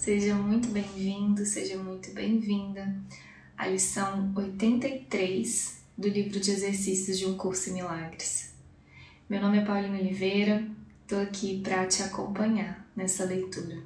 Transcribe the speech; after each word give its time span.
Seja 0.00 0.34
muito 0.34 0.68
bem-vindo, 0.68 1.44
seja 1.44 1.76
muito 1.76 2.10
bem-vinda 2.14 2.96
à 3.54 3.68
lição 3.68 4.32
83 4.34 5.82
do 5.96 6.08
livro 6.08 6.40
de 6.40 6.50
exercícios 6.50 7.18
de 7.18 7.26
Um 7.26 7.36
Curso 7.36 7.68
em 7.68 7.74
Milagres. 7.74 8.54
Meu 9.28 9.42
nome 9.42 9.58
é 9.58 9.60
Paulina 9.62 9.98
Oliveira, 9.98 10.66
estou 11.02 11.20
aqui 11.20 11.60
para 11.60 11.86
te 11.86 12.02
acompanhar 12.02 12.90
nessa 12.96 13.26
leitura. 13.26 13.76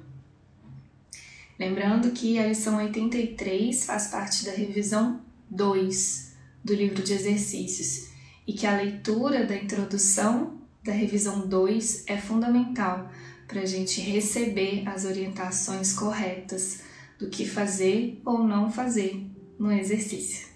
Lembrando 1.59 2.11
que 2.11 2.39
a 2.39 2.47
lição 2.47 2.77
83 2.77 3.83
faz 3.83 4.07
parte 4.07 4.45
da 4.45 4.53
revisão 4.53 5.19
2 5.49 6.33
do 6.63 6.73
livro 6.73 7.03
de 7.03 7.11
exercícios 7.11 8.07
e 8.47 8.53
que 8.53 8.65
a 8.65 8.77
leitura 8.77 9.45
da 9.45 9.57
introdução 9.57 10.61
da 10.81 10.93
revisão 10.93 11.45
2 11.45 12.05
é 12.07 12.15
fundamental 12.15 13.11
para 13.47 13.61
a 13.61 13.65
gente 13.65 14.01
receber 14.01 14.87
as 14.87 15.05
orientações 15.05 15.93
corretas 15.93 16.81
do 17.19 17.29
que 17.29 17.47
fazer 17.47 18.21
ou 18.25 18.39
não 18.43 18.71
fazer 18.71 19.25
no 19.57 19.71
exercício. 19.71 20.47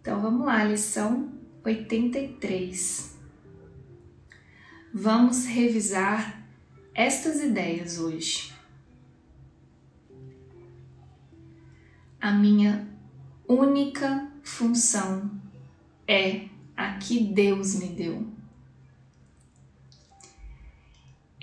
Então 0.00 0.20
vamos 0.20 0.46
lá, 0.46 0.62
lição 0.64 1.32
83. 1.64 3.16
Vamos 4.92 5.46
revisar 5.46 6.46
estas 6.94 7.40
ideias 7.40 7.98
hoje. 7.98 8.52
A 12.20 12.30
minha 12.30 12.88
única 13.48 14.30
função 14.42 15.30
é 16.06 16.48
a 16.76 16.94
que 16.94 17.24
Deus 17.24 17.74
me 17.74 17.88
deu. 17.88 18.33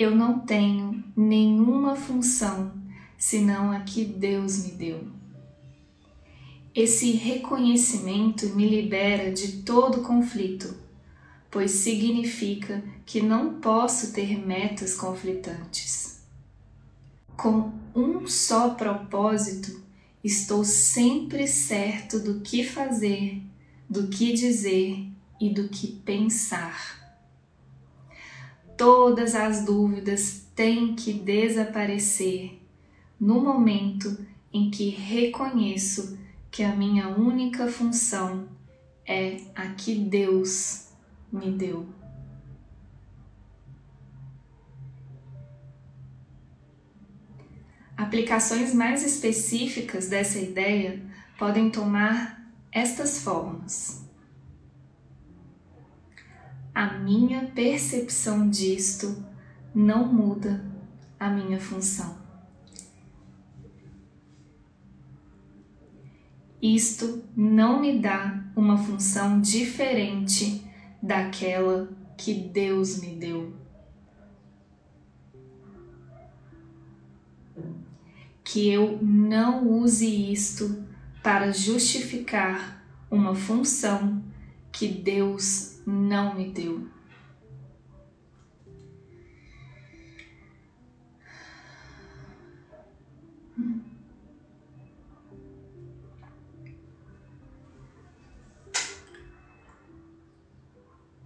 Eu 0.02 0.16
não 0.16 0.40
tenho 0.40 1.04
nenhuma 1.16 1.96
função 1.96 2.74
senão 3.20 3.72
a 3.72 3.82
que 3.82 4.04
Deus 4.04 4.66
me 4.66 4.72
deu. 4.72 5.08
Esse 6.74 7.12
reconhecimento 7.12 8.48
me 8.56 8.68
libera 8.68 9.32
de 9.32 9.62
todo 9.62 10.02
conflito, 10.02 10.76
pois 11.52 11.70
significa 11.70 12.84
que 13.06 13.22
não 13.22 13.62
posso 13.62 14.12
ter 14.12 14.44
metas 14.44 14.96
conflitantes. 14.96 16.24
Com 17.38 17.72
um 17.94 18.26
só 18.26 18.72
propósito, 18.72 19.84
estou 20.24 20.66
sempre 20.66 21.46
certo 21.46 22.18
do 22.18 22.40
que 22.42 22.64
fazer, 22.64 23.40
do 23.88 24.08
que 24.08 24.34
dizer 24.34 25.08
e 25.40 25.54
do 25.54 25.70
que 25.70 25.86
pensar 25.86 27.01
todas 28.82 29.36
as 29.36 29.64
dúvidas 29.64 30.48
têm 30.56 30.96
que 30.96 31.14
desaparecer 31.14 32.60
no 33.20 33.40
momento 33.40 34.26
em 34.52 34.72
que 34.72 34.90
reconheço 34.90 36.18
que 36.50 36.64
a 36.64 36.76
minha 36.76 37.08
única 37.10 37.68
função 37.68 38.50
é 39.06 39.40
a 39.54 39.68
que 39.68 39.94
Deus 39.94 40.88
me 41.32 41.52
deu. 41.52 41.86
Aplicações 47.96 48.74
mais 48.74 49.06
específicas 49.06 50.10
dessa 50.10 50.40
ideia 50.40 51.00
podem 51.38 51.70
tomar 51.70 52.52
estas 52.72 53.20
formas 53.22 54.10
a 56.82 56.98
minha 56.98 57.46
percepção 57.46 58.50
disto 58.50 59.24
não 59.72 60.12
muda 60.12 60.66
a 61.20 61.30
minha 61.30 61.60
função. 61.60 62.18
Isto 66.60 67.24
não 67.38 67.80
me 67.80 68.00
dá 68.00 68.44
uma 68.56 68.80
função 68.80 69.40
diferente 69.40 70.66
daquela 71.00 71.88
que 72.18 72.34
Deus 72.34 73.00
me 73.00 73.16
deu. 73.16 73.54
Que 78.44 78.72
eu 78.72 78.98
não 79.04 79.68
use 79.68 80.32
isto 80.32 80.84
para 81.22 81.52
justificar 81.52 82.84
uma 83.12 83.36
função 83.36 84.24
que 84.72 84.88
Deus 84.88 85.71
não 85.86 86.36
me 86.36 86.52
deu. 86.52 86.88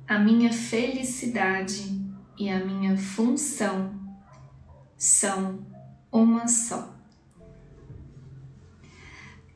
A 0.08 0.20
minha 0.20 0.54
felicidade 0.54 2.00
e 2.38 2.50
a 2.50 2.64
minha 2.64 2.96
função 2.96 3.94
são 4.96 5.66
uma 6.12 6.48
só. 6.48 6.94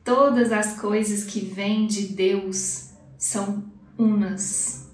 Todas 0.04 0.50
as 0.50 0.78
coisas 0.80 1.24
que 1.24 1.40
vêm 1.40 1.86
de 1.86 2.08
Deus 2.08 2.90
são 3.16 3.70
unas 3.96 4.89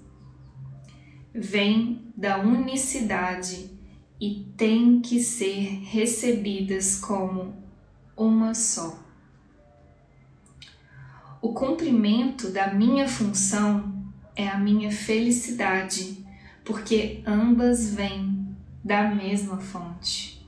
vêm 1.37 2.11
da 2.15 2.39
unicidade 2.39 3.69
e 4.19 4.51
têm 4.57 4.99
que 4.99 5.21
ser 5.21 5.83
recebidas 5.83 6.99
como 6.99 7.55
uma 8.15 8.55
só. 8.55 8.99
O 11.39 11.53
cumprimento 11.53 12.49
da 12.49 12.73
minha 12.73 13.07
função 13.07 14.11
é 14.35 14.47
a 14.47 14.57
minha 14.57 14.91
felicidade, 14.91 16.25
porque 16.65 17.21
ambas 17.25 17.93
vêm 17.93 18.55
da 18.83 19.03
mesma 19.13 19.57
fonte. 19.57 20.43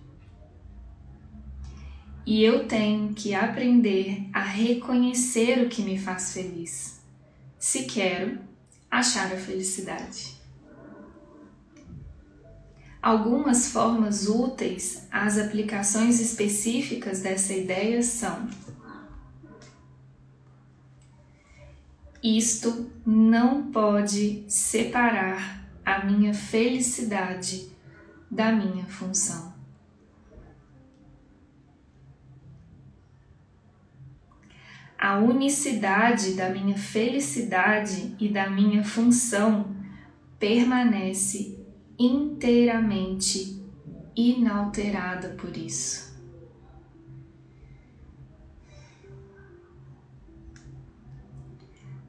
E 2.26 2.44
eu 2.44 2.68
tenho 2.68 3.14
que 3.14 3.34
aprender 3.34 4.28
a 4.34 4.42
reconhecer 4.42 5.64
o 5.64 5.70
que 5.70 5.82
me 5.82 5.98
faz 5.98 6.34
feliz, 6.34 7.00
se 7.58 7.84
quero 7.84 8.40
achar 8.90 9.32
a 9.32 9.38
felicidade. 9.38 10.39
Algumas 13.02 13.72
formas 13.72 14.28
úteis 14.28 15.08
às 15.10 15.38
aplicações 15.38 16.20
específicas 16.20 17.22
dessa 17.22 17.54
ideia 17.54 18.04
são: 18.04 18.50
Isto 22.22 22.92
não 23.06 23.72
pode 23.72 24.44
separar 24.50 25.66
a 25.86 26.04
minha 26.04 26.34
felicidade 26.34 27.72
da 28.30 28.52
minha 28.52 28.86
função. 28.86 29.54
A 34.98 35.18
unicidade 35.18 36.34
da 36.34 36.50
minha 36.50 36.78
felicidade 36.78 38.14
e 38.20 38.28
da 38.28 38.50
minha 38.50 38.84
função 38.84 39.74
permanece 40.38 41.59
inteiramente 42.00 43.62
inalterada 44.16 45.30
por 45.30 45.56
isso. 45.56 46.10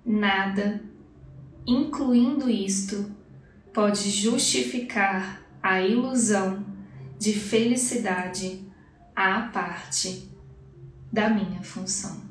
Nada, 0.06 0.82
incluindo 1.66 2.48
isto, 2.48 3.14
pode 3.74 4.10
justificar 4.10 5.42
a 5.62 5.82
ilusão 5.82 6.64
de 7.18 7.32
felicidade 7.32 8.64
à 9.14 9.42
parte 9.42 10.30
da 11.12 11.28
minha 11.28 11.62
função. 11.62 12.22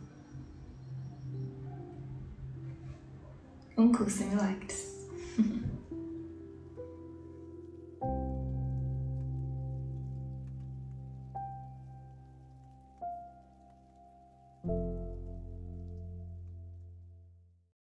Um 3.78 3.92
curso 3.92 4.24
em 4.24 4.30
milagres. 4.30 5.08